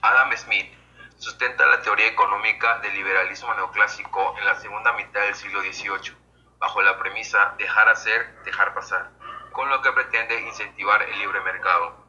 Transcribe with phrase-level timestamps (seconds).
[0.00, 0.72] Adam Smith
[1.16, 6.16] sustenta la teoría económica del liberalismo neoclásico en la segunda mitad del siglo XVIII,
[6.58, 9.10] bajo la premisa dejar hacer, dejar pasar,
[9.50, 12.06] con lo que pretende incentivar el libre mercado.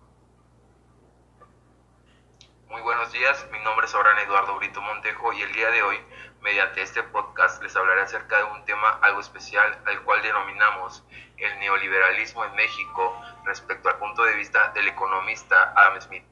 [2.67, 5.99] Muy buenos días, mi nombre es Abraham Eduardo Brito Montejo y el día de hoy,
[6.41, 11.03] mediante este podcast, les hablaré acerca de un tema algo especial al cual denominamos
[11.37, 16.28] el neoliberalismo en México respecto al punto de vista del economista Adam Smith.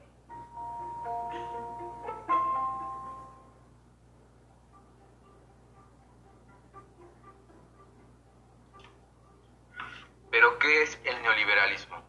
[10.29, 12.03] Pero, ¿qué es el neoliberalismo?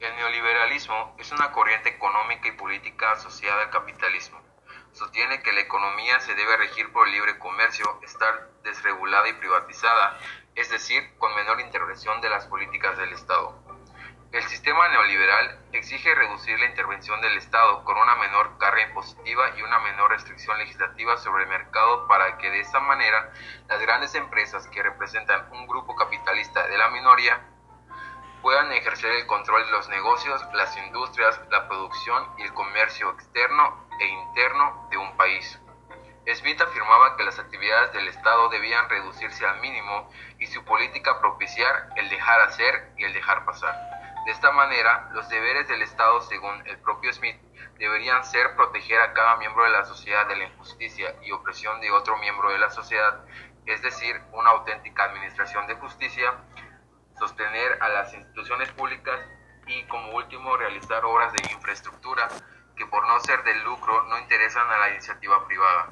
[0.00, 4.40] El neoliberalismo es una corriente económica y política asociada al capitalismo.
[4.92, 10.18] Sostiene que la economía se debe regir por el libre comercio, estar desregulada y privatizada,
[10.54, 13.69] es decir, con menor intervención de las políticas del Estado.
[14.32, 19.62] El sistema neoliberal exige reducir la intervención del Estado con una menor carga impositiva y
[19.62, 23.32] una menor restricción legislativa sobre el mercado para que de esa manera
[23.66, 27.40] las grandes empresas que representan un grupo capitalista de la minoría
[28.40, 33.84] puedan ejercer el control de los negocios, las industrias, la producción y el comercio externo
[33.98, 35.58] e interno de un país.
[36.32, 40.08] Smith afirmaba que las actividades del Estado debían reducirse al mínimo
[40.38, 43.89] y su política propiciar el dejar hacer y el dejar pasar.
[44.30, 47.34] De esta manera, los deberes del Estado, según el propio Smith,
[47.80, 51.90] deberían ser proteger a cada miembro de la sociedad de la injusticia y opresión de
[51.90, 53.24] otro miembro de la sociedad,
[53.66, 56.32] es decir, una auténtica administración de justicia,
[57.18, 59.18] sostener a las instituciones públicas
[59.66, 62.28] y como último realizar obras de infraestructura
[62.76, 65.90] que por no ser del lucro no interesan a la iniciativa privada.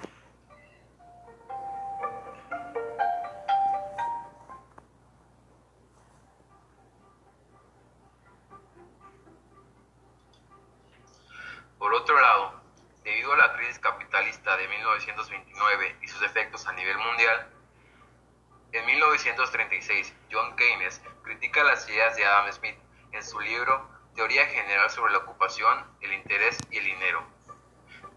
[18.72, 22.76] En 1936, John Keynes critica las ideas de Adam Smith
[23.12, 27.22] en su libro Teoría General sobre la Ocupación, el Interés y el Dinero.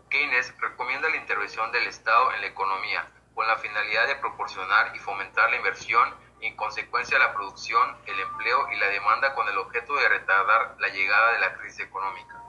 [0.10, 5.00] Keynes recomienda la intervención del Estado en la economía con la finalidad de proporcionar y
[5.00, 9.58] fomentar la inversión y en consecuencia la producción, el empleo y la demanda con el
[9.58, 12.44] objeto de retardar la llegada de la crisis económica.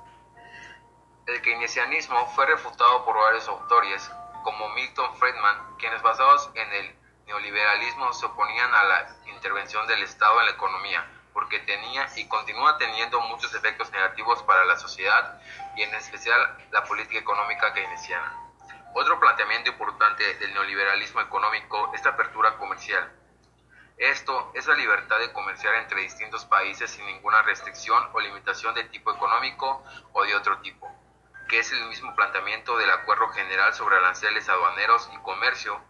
[1.27, 4.11] El keynesianismo fue refutado por varios autores,
[4.43, 7.02] como Milton Friedman, quienes basados en el
[7.33, 12.77] neoliberalismo se oponían a la intervención del Estado en la economía, porque tenía y continúa
[12.77, 15.41] teniendo muchos efectos negativos para la sociedad
[15.75, 18.37] y en especial la política económica keynesiana.
[18.95, 23.11] Otro planteamiento importante del neoliberalismo económico es la apertura comercial.
[23.97, 28.85] Esto es la libertad de comerciar entre distintos países sin ninguna restricción o limitación de
[28.85, 29.83] tipo económico
[30.13, 30.91] o de otro tipo,
[31.49, 35.81] que es el mismo planteamiento del Acuerdo General sobre Aranceles Aduaneros y Comercio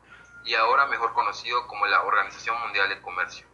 [0.44, 3.51] y ahora mejor conocido como la Organización Mundial de Comercio.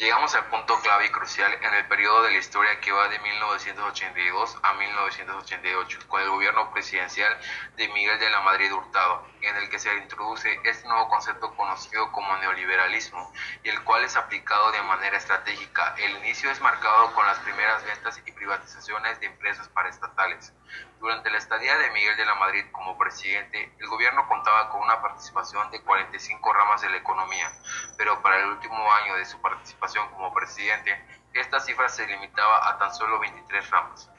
[0.00, 3.18] Llegamos al punto clave y crucial en el periodo de la historia que va de
[3.18, 7.38] 1982 a 1988, con el gobierno presidencial
[7.76, 12.10] de Miguel de la Madrid Hurtado, en el que se introduce este nuevo concepto conocido
[12.12, 13.30] como neoliberalismo
[13.62, 15.94] y el cual es aplicado de manera estratégica.
[15.98, 20.54] El inicio es marcado con las primeras ventas y privatizaciones de empresas paraestatales.
[21.00, 25.00] Durante la estadía de Miguel de la Madrid como presidente, el gobierno contaba con una
[25.00, 27.50] participación de 45 ramas de la economía,
[27.96, 31.02] pero para el último año de su participación como presidente,
[31.32, 34.10] esta cifra se limitaba a tan solo 23 ramas.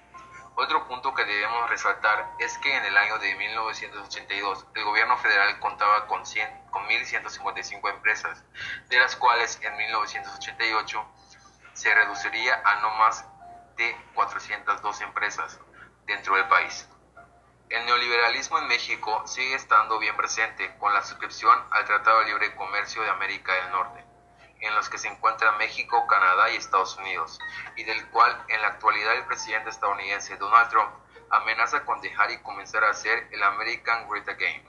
[0.56, 5.59] Otro punto que debemos resaltar es que en el año de 1982 el gobierno federal
[5.59, 8.44] contaba con, 100, con 1.155 empresas,
[8.90, 11.06] de las cuales en 1988
[11.74, 13.24] se reduciría a no más
[13.78, 15.59] de 402 empresas
[16.12, 16.88] dentro del país.
[17.70, 22.54] El neoliberalismo en México sigue estando bien presente con la suscripción al Tratado de Libre
[22.56, 24.12] Comercio de América del Norte
[24.62, 27.40] en los que se encuentran México, Canadá y Estados Unidos,
[27.75, 30.92] y del cual en la actualidad el presidente estadounidense Donald Trump
[31.31, 34.64] amenaza con dejar y comenzar a hacer el American Great Again.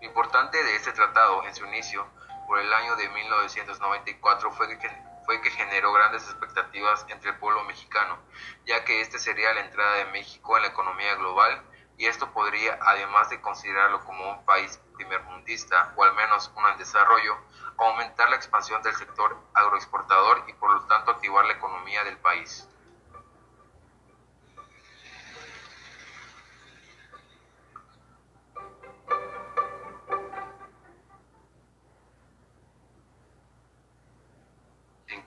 [0.00, 2.06] Lo importante de este tratado en su inicio,
[2.46, 4.88] por el año de 1994, fue que,
[5.26, 8.18] fue que generó grandes expectativas entre el pueblo mexicano,
[8.64, 11.62] ya que este sería la entrada de México en la economía global
[11.98, 16.78] y esto podría, además de considerarlo como un país primermundista o al menos un en
[16.78, 17.36] desarrollo,
[17.78, 22.68] aumentar la expansión del sector agroexportador y por lo tanto activar la economía del país.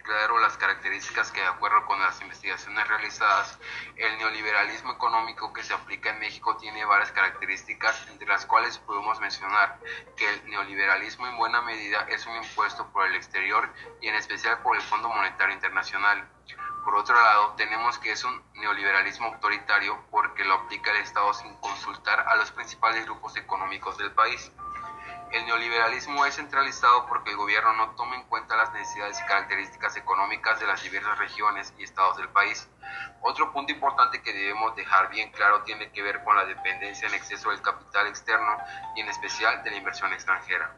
[0.10, 3.60] Claro las características que de acuerdo con las investigaciones realizadas,
[3.96, 9.20] el neoliberalismo económico que se aplica en México tiene varias características, entre las cuales podemos
[9.20, 9.78] mencionar
[10.18, 13.72] que el neoliberalismo en buena medida es un impuesto por el exterior
[14.02, 16.28] y en especial por el Fondo Monetario Internacional.
[16.84, 21.54] Por otro lado, tenemos que es un neoliberalismo autoritario porque lo aplica el Estado sin
[21.58, 24.52] consultar a los principales grupos económicos del país.
[25.32, 29.96] El neoliberalismo es centralizado porque el gobierno no toma en cuenta las necesidades y características
[29.96, 32.68] económicas de las diversas regiones y estados del país.
[33.22, 37.14] Otro punto importante que debemos dejar bien claro tiene que ver con la dependencia en
[37.14, 38.58] exceso del capital externo
[38.96, 40.76] y en especial de la inversión extranjera.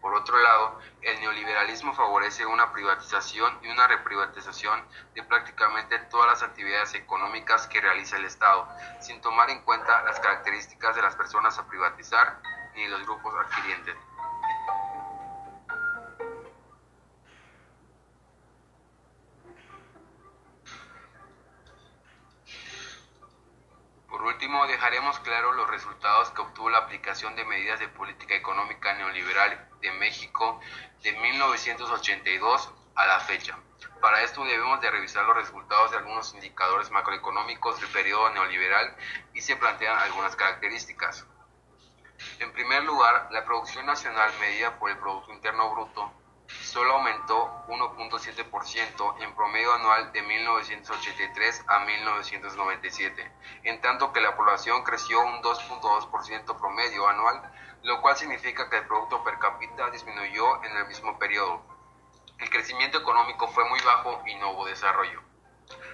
[0.00, 4.82] Por otro lado, el neoliberalismo favorece una privatización y una reprivatización
[5.14, 8.68] de prácticamente todas las actividades económicas que realiza el Estado,
[9.00, 12.40] sin tomar en cuenta las características de las personas a privatizar
[12.74, 13.96] ni los grupos adquirientes.
[24.08, 28.92] Por último, dejaremos claro los resultados que obtuvo la aplicación de medidas de política económica
[28.94, 30.60] neoliberal de México
[31.02, 33.58] de 1982 a la fecha.
[34.00, 38.96] Para esto debemos de revisar los resultados de algunos indicadores macroeconómicos del periodo neoliberal
[39.32, 41.26] y se plantean algunas características.
[42.40, 46.10] En primer lugar, la producción nacional medida por el Producto Interno Bruto
[46.62, 53.30] solo aumentó 1.7% en promedio anual de 1983 a 1997,
[53.64, 57.42] en tanto que la población creció un 2.2% promedio anual,
[57.82, 61.62] lo cual significa que el Producto per cápita disminuyó en el mismo periodo.
[62.38, 65.20] El crecimiento económico fue muy bajo y no hubo desarrollo.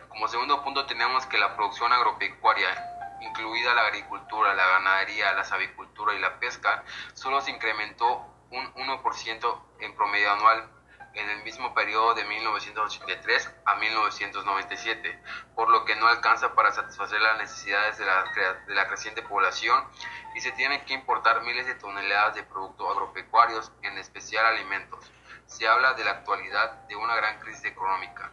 [0.09, 6.15] Como segundo punto tenemos que la producción agropecuaria incluida la agricultura, la ganadería, la sabicultura
[6.15, 6.85] y la pesca,
[7.15, 10.71] solo se incrementó un 1% en promedio anual
[11.17, 15.19] en el mismo periodo de 1983 a 1997,
[15.55, 18.25] por lo que no alcanza para satisfacer las necesidades de la,
[18.67, 19.83] de la creciente población
[20.35, 25.11] y se tienen que importar miles de toneladas de productos agropecuarios, en especial alimentos.
[25.47, 28.31] Se habla de la actualidad de una gran crisis económica.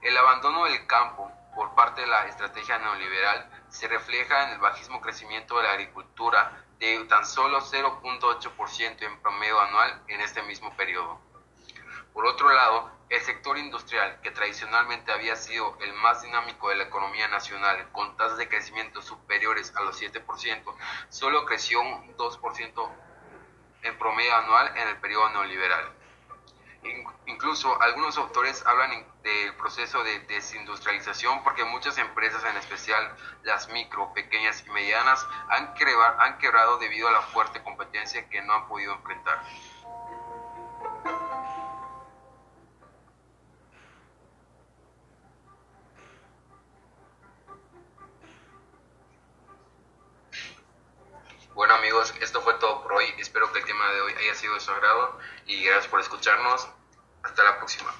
[0.00, 5.00] El abandono del campo por parte de la estrategia neoliberal se refleja en el bajismo
[5.00, 11.20] crecimiento de la agricultura de tan solo 0.8% en promedio anual en este mismo periodo.
[12.12, 16.84] Por otro lado, el sector industrial, que tradicionalmente había sido el más dinámico de la
[16.84, 20.74] economía nacional, con tasas de crecimiento superiores a los 7%,
[21.08, 22.90] solo creció un 2%
[23.82, 25.97] en promedio anual en el periodo neoliberal.
[27.26, 34.12] Incluso algunos autores hablan del proceso de desindustrialización porque muchas empresas, en especial las micro,
[34.14, 35.74] pequeñas y medianas, han,
[36.18, 39.42] han quebrado debido a la fuerte competencia que no han podido enfrentar.
[52.20, 53.06] Esto fue todo por hoy.
[53.18, 56.68] Espero que el tema de hoy haya sido de su agrado y gracias por escucharnos.
[57.22, 57.92] Hasta la próxima.